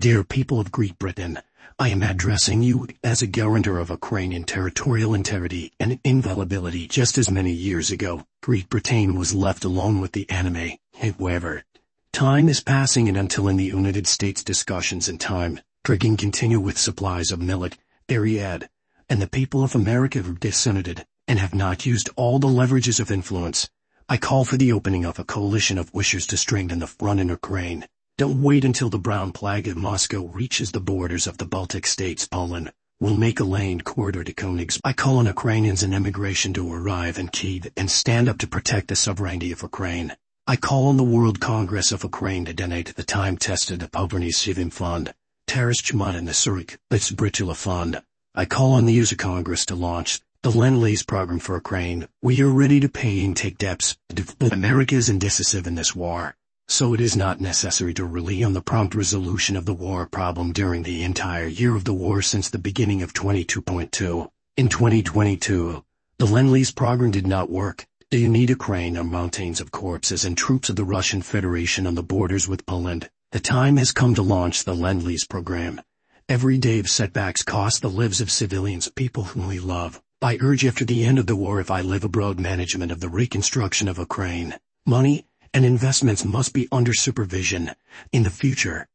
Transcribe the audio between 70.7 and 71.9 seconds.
the Russian Federation